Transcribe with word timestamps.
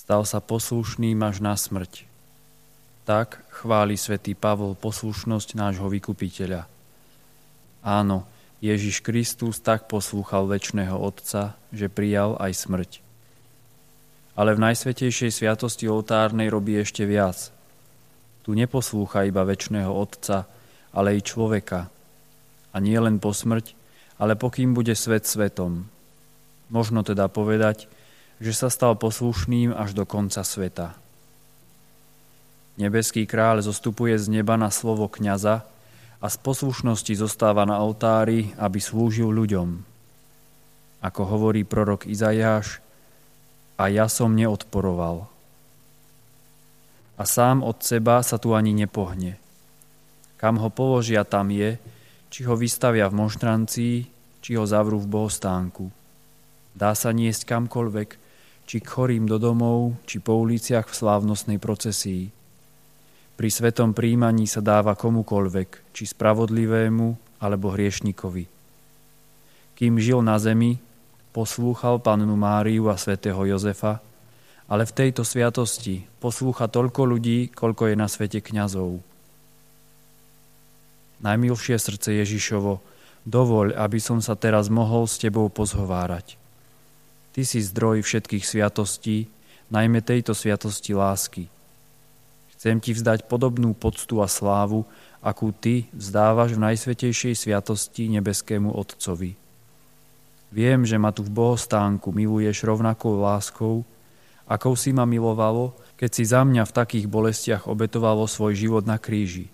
Stal 0.00 0.24
sa 0.24 0.40
poslušným 0.40 1.20
až 1.20 1.44
na 1.44 1.52
smrť. 1.52 2.08
Tak 3.04 3.44
chváli 3.52 4.00
svätý 4.00 4.32
Pavol 4.32 4.72
poslušnosť 4.72 5.52
nášho 5.52 5.92
vykupiteľa. 5.92 6.64
Áno, 7.84 8.24
Ježiš 8.64 9.04
Kristus 9.04 9.60
tak 9.60 9.92
poslúchal 9.92 10.48
väčšného 10.48 10.96
Otca, 10.96 11.52
že 11.68 11.92
prijal 11.92 12.40
aj 12.40 12.52
smrť. 12.64 12.90
Ale 14.40 14.56
v 14.56 14.72
najsvetejšej 14.72 15.36
sviatosti 15.36 15.84
oltárnej 15.84 16.48
robí 16.48 16.80
ešte 16.80 17.04
viac. 17.04 17.52
Tu 18.40 18.56
neposlúcha 18.56 19.28
iba 19.28 19.44
väčšného 19.44 19.92
Otca, 19.92 20.48
ale 20.96 21.20
i 21.20 21.20
človeka. 21.20 21.92
A 22.72 22.76
nie 22.80 22.96
len 22.96 23.20
po 23.20 23.36
smrť, 23.36 23.76
ale 24.16 24.32
pokým 24.32 24.72
bude 24.72 24.96
svet 24.96 25.28
svetom. 25.28 25.84
Možno 26.72 27.04
teda 27.04 27.28
povedať, 27.28 27.99
že 28.40 28.56
sa 28.56 28.72
stal 28.72 28.96
poslušným 28.96 29.76
až 29.76 29.92
do 29.92 30.08
konca 30.08 30.40
sveta. 30.40 30.96
Nebeský 32.80 33.28
kráľ 33.28 33.60
zostupuje 33.60 34.16
z 34.16 34.32
neba 34.32 34.56
na 34.56 34.72
slovo 34.72 35.04
kňaza 35.12 35.68
a 36.20 36.26
z 36.32 36.36
poslušnosti 36.40 37.12
zostáva 37.12 37.68
na 37.68 37.76
oltári, 37.84 38.56
aby 38.56 38.80
slúžil 38.80 39.28
ľuďom. 39.28 39.84
Ako 41.04 41.22
hovorí 41.28 41.68
prorok 41.68 42.08
Izajáš, 42.08 42.80
a 43.80 43.88
ja 43.88 44.12
som 44.12 44.36
neodporoval. 44.36 45.24
A 47.16 47.22
sám 47.24 47.64
od 47.64 47.80
seba 47.80 48.20
sa 48.20 48.36
tu 48.36 48.52
ani 48.52 48.76
nepohne. 48.76 49.40
Kam 50.36 50.60
ho 50.60 50.68
položia, 50.68 51.24
tam 51.24 51.48
je, 51.48 51.80
či 52.28 52.44
ho 52.44 52.60
vystavia 52.60 53.08
v 53.08 53.24
monštrancii, 53.24 53.96
či 54.44 54.50
ho 54.56 54.64
zavrú 54.68 55.00
v 55.00 55.08
bohostánku. 55.08 55.88
Dá 56.76 56.92
sa 56.92 57.12
niesť 57.12 57.48
kamkoľvek, 57.48 58.29
či 58.70 58.78
k 58.78 58.86
chorým 58.86 59.26
do 59.26 59.34
domov, 59.34 59.98
či 60.06 60.22
po 60.22 60.38
uliciach 60.38 60.86
v 60.86 60.94
slávnostnej 60.94 61.58
procesii. 61.58 62.30
Pri 63.34 63.50
svetom 63.50 63.90
príjmaní 63.90 64.46
sa 64.46 64.62
dáva 64.62 64.94
komukoľvek, 64.94 65.90
či 65.90 66.06
spravodlivému 66.06 67.42
alebo 67.42 67.74
hriešnikovi. 67.74 68.46
Kým 69.74 69.98
žil 69.98 70.22
na 70.22 70.38
zemi, 70.38 70.78
poslúchal 71.34 71.98
pannu 71.98 72.38
Máriu 72.38 72.86
a 72.86 72.94
svätého 72.94 73.42
Jozefa, 73.42 73.98
ale 74.70 74.86
v 74.86 74.94
tejto 74.94 75.26
sviatosti 75.26 76.06
poslúcha 76.22 76.70
toľko 76.70 77.10
ľudí, 77.10 77.50
koľko 77.50 77.90
je 77.90 77.96
na 77.98 78.06
svete 78.06 78.38
kňazov. 78.38 79.02
Najmilšie 81.26 81.74
srdce 81.74 82.22
Ježišovo, 82.22 82.78
dovoľ, 83.26 83.74
aby 83.74 83.98
som 83.98 84.22
sa 84.22 84.38
teraz 84.38 84.70
mohol 84.70 85.10
s 85.10 85.18
tebou 85.18 85.50
pozhovárať. 85.50 86.38
Ty 87.30 87.42
si 87.46 87.62
zdroj 87.62 88.02
všetkých 88.02 88.44
sviatostí, 88.44 89.30
najmä 89.70 90.02
tejto 90.02 90.34
sviatosti 90.34 90.92
lásky– 90.94 91.46
Chcem 92.60 92.76
ti 92.76 92.92
vzdať 92.92 93.24
podobnú 93.24 93.72
poctu 93.72 94.20
a 94.20 94.28
slávu, 94.28 94.84
akú 95.24 95.48
ty 95.48 95.88
vzdávaš 95.96 96.60
v 96.60 96.68
najsvetejšej 96.68 97.48
sviatosti 97.48 98.12
nebeskému 98.12 98.76
Otcovi. 98.76 99.32
Viem, 100.52 100.84
že 100.84 101.00
ma 101.00 101.08
tu 101.08 101.24
v 101.24 101.32
bohostánku 101.32 102.12
miluješ 102.12 102.68
rovnakou 102.68 103.16
láskou, 103.16 103.80
akou 104.44 104.76
si 104.76 104.92
ma 104.92 105.08
milovalo, 105.08 105.72
keď 105.96 106.10
si 106.12 106.28
za 106.28 106.44
mňa 106.44 106.68
v 106.68 106.76
takých 106.76 107.08
bolestiach 107.08 107.64
obetovalo 107.64 108.28
svoj 108.28 108.52
život 108.52 108.84
na 108.84 109.00
kríži. 109.00 109.48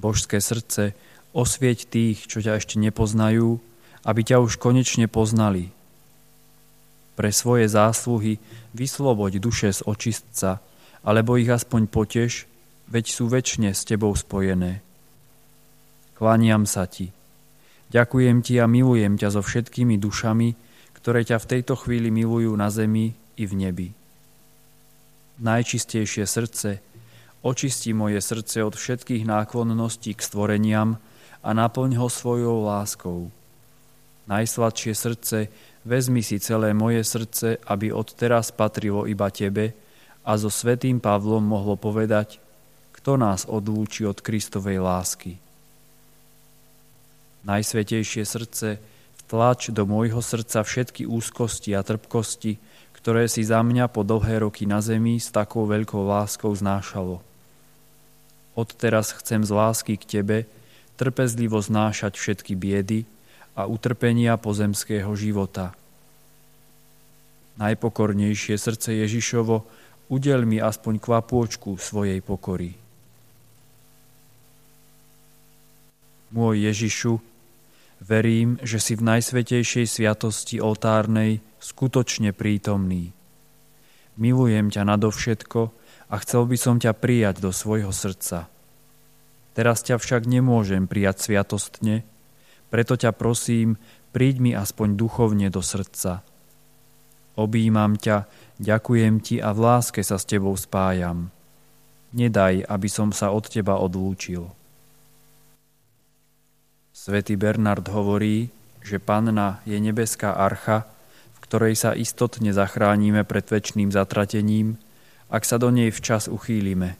Božské 0.00 0.40
srdce, 0.40 0.96
osvieť 1.36 1.92
tých, 1.92 2.24
čo 2.24 2.40
ťa 2.40 2.56
ešte 2.56 2.80
nepoznajú, 2.80 3.60
aby 4.00 4.20
ťa 4.24 4.40
už 4.40 4.56
konečne 4.56 5.12
poznali. 5.12 5.76
Pre 7.14 7.30
svoje 7.30 7.70
zásluhy 7.70 8.42
vysloboď 8.74 9.38
duše 9.38 9.70
z 9.70 9.86
očistca, 9.86 10.58
alebo 11.06 11.38
ich 11.38 11.46
aspoň 11.46 11.86
poteš, 11.86 12.50
veď 12.90 13.04
sú 13.06 13.30
väčšine 13.30 13.70
s 13.70 13.86
tebou 13.86 14.10
spojené. 14.18 14.82
Klaniam 16.18 16.66
sa 16.66 16.86
ti. 16.90 17.14
Ďakujem 17.94 18.42
ti 18.42 18.58
a 18.58 18.66
milujem 18.66 19.14
ťa 19.14 19.28
so 19.38 19.42
všetkými 19.42 20.00
dušami, 20.00 20.58
ktoré 20.98 21.22
ťa 21.22 21.38
v 21.38 21.48
tejto 21.52 21.74
chvíli 21.78 22.10
milujú 22.10 22.50
na 22.58 22.72
zemi 22.72 23.14
i 23.38 23.44
v 23.44 23.52
nebi. 23.54 23.88
Najčistejšie 25.38 26.24
srdce, 26.26 26.78
očistí 27.42 27.92
moje 27.92 28.22
srdce 28.22 28.64
od 28.64 28.74
všetkých 28.74 29.26
náklonností 29.26 30.16
k 30.16 30.24
stvoreniam 30.24 30.96
a 31.44 31.50
naplň 31.52 32.00
ho 32.00 32.08
svojou 32.08 32.64
láskou. 32.64 33.28
Najsladšie 34.30 34.94
srdce, 34.96 35.38
vezmi 35.84 36.24
si 36.24 36.40
celé 36.40 36.72
moje 36.72 37.04
srdce, 37.04 37.60
aby 37.68 37.92
odteraz 37.92 38.50
patrilo 38.50 39.04
iba 39.04 39.28
tebe, 39.30 39.76
a 40.24 40.40
so 40.40 40.48
svetým 40.48 41.04
Pavlom 41.04 41.44
mohlo 41.44 41.76
povedať, 41.76 42.40
kto 42.96 43.20
nás 43.20 43.44
odlúči 43.44 44.08
od 44.08 44.24
Kristovej 44.24 44.80
lásky. 44.80 45.36
Najsvetejšie 47.44 48.24
srdce 48.24 48.80
vtlač 49.20 49.68
do 49.68 49.84
môjho 49.84 50.24
srdca 50.24 50.64
všetky 50.64 51.04
úzkosti 51.04 51.76
a 51.76 51.84
trpkosti, 51.84 52.56
ktoré 52.96 53.28
si 53.28 53.44
za 53.44 53.60
mňa 53.60 53.92
po 53.92 54.00
dlhé 54.00 54.48
roky 54.48 54.64
na 54.64 54.80
zemi 54.80 55.20
s 55.20 55.28
takou 55.28 55.68
veľkou 55.68 56.00
láskou 56.08 56.56
znášalo. 56.56 57.20
Odteraz 58.56 59.12
chcem 59.12 59.44
z 59.44 59.52
lásky 59.52 60.00
k 60.00 60.04
Tebe 60.08 60.38
trpezlivo 60.96 61.60
znášať 61.60 62.16
všetky 62.16 62.56
biedy 62.56 63.04
a 63.54 63.70
utrpenia 63.70 64.34
pozemského 64.38 65.10
života. 65.14 65.74
Najpokornejšie 67.54 68.58
srdce 68.58 68.98
Ježišovo 69.06 69.62
udel 70.10 70.42
mi 70.42 70.58
aspoň 70.58 70.98
kvapôčku 70.98 71.78
svojej 71.78 72.18
pokory. 72.18 72.74
Môj 76.34 76.66
Ježišu, 76.66 77.22
verím, 78.02 78.58
že 78.58 78.82
si 78.82 78.98
v 78.98 79.06
najsvetejšej 79.06 79.86
sviatosti 79.86 80.58
oltárnej 80.58 81.38
skutočne 81.62 82.34
prítomný. 82.34 83.14
Milujem 84.18 84.74
ťa 84.74 84.82
nadovšetko 84.82 85.70
a 86.10 86.14
chcel 86.26 86.42
by 86.50 86.56
som 86.58 86.82
ťa 86.82 86.90
prijať 86.98 87.38
do 87.38 87.54
svojho 87.54 87.94
srdca. 87.94 88.50
Teraz 89.54 89.86
ťa 89.86 90.02
však 90.02 90.26
nemôžem 90.26 90.90
prijať 90.90 91.30
sviatostne, 91.30 92.02
preto 92.74 92.98
ťa 92.98 93.14
prosím, 93.14 93.78
príď 94.10 94.42
mi 94.42 94.50
aspoň 94.50 94.98
duchovne 94.98 95.46
do 95.46 95.62
srdca. 95.62 96.26
Obímam 97.38 97.94
ťa, 97.94 98.26
ďakujem 98.58 99.22
ti 99.22 99.38
a 99.38 99.54
v 99.54 99.62
láske 99.62 100.02
sa 100.02 100.18
s 100.18 100.26
tebou 100.26 100.58
spájam. 100.58 101.30
Nedaj, 102.18 102.66
aby 102.66 102.88
som 102.90 103.14
sa 103.14 103.30
od 103.30 103.46
teba 103.46 103.78
odlúčil. 103.78 104.50
Svetý 106.90 107.38
Bernard 107.38 107.86
hovorí, 107.94 108.50
že 108.82 108.98
panna 108.98 109.62
je 109.62 109.78
nebeská 109.78 110.34
archa, 110.34 110.90
v 111.30 111.38
ktorej 111.46 111.78
sa 111.78 111.94
istotne 111.94 112.50
zachránime 112.50 113.22
pred 113.22 113.46
väčšným 113.46 113.94
zatratením, 113.94 114.82
ak 115.30 115.46
sa 115.46 115.62
do 115.62 115.70
nej 115.70 115.94
včas 115.94 116.26
uchýlime. 116.26 116.98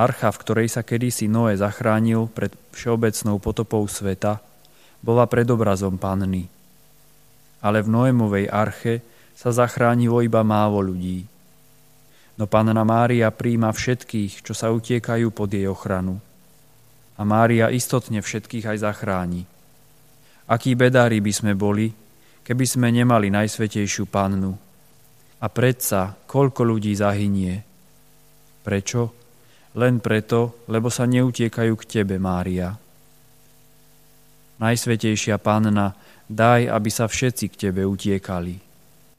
Archa, 0.00 0.32
v 0.32 0.40
ktorej 0.40 0.68
sa 0.72 0.80
kedysi 0.80 1.28
Noé 1.28 1.60
zachránil 1.60 2.32
pred 2.32 2.56
všeobecnou 2.72 3.36
potopou 3.36 3.84
sveta, 3.84 4.40
bola 5.04 5.28
predobrazom 5.28 6.00
panny– 6.00 6.48
ale 7.60 7.84
v 7.84 7.88
Noémovej 7.92 8.48
arche 8.48 9.04
sa 9.36 9.52
zachránilo 9.52 10.24
iba 10.24 10.40
málo 10.40 10.80
ľudí. 10.80 11.24
No 12.40 12.48
Panna 12.48 12.84
Mária 12.88 13.28
príjma 13.28 13.68
všetkých, 13.68 14.40
čo 14.40 14.56
sa 14.56 14.72
utiekajú 14.72 15.28
pod 15.28 15.52
jej 15.52 15.68
ochranu. 15.68 16.16
A 17.20 17.22
Mária 17.24 17.68
istotne 17.68 18.24
všetkých 18.24 18.64
aj 18.64 18.78
zachráni. 18.80 19.44
Akí 20.48 20.72
bedári 20.72 21.20
by 21.20 21.32
sme 21.36 21.52
boli, 21.52 21.92
keby 22.40 22.64
sme 22.64 22.88
nemali 22.88 23.28
najsvetejšiu 23.28 24.08
pannu. 24.08 24.56
A 25.40 25.46
predsa, 25.52 26.16
koľko 26.24 26.64
ľudí 26.64 26.96
zahynie. 26.96 27.60
Prečo? 28.64 29.19
Len 29.78 30.02
preto, 30.02 30.66
lebo 30.66 30.90
sa 30.90 31.06
neutiekajú 31.06 31.74
k 31.78 31.84
Tebe, 31.86 32.18
Mária. 32.18 32.74
Najsvetejšia 34.58 35.38
panna, 35.38 35.94
daj, 36.26 36.70
aby 36.70 36.90
sa 36.90 37.06
všetci 37.06 37.44
k 37.54 37.58
Tebe 37.68 37.86
utiekali. 37.86 38.69